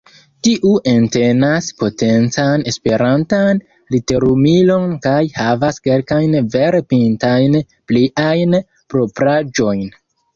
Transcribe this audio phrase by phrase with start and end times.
[0.45, 3.59] Tiu entenas potencan esperantan
[3.95, 7.59] literumilon kaj havas kelkajn vere pintajn
[7.93, 8.57] pliajn
[8.95, 9.85] propraĵojn.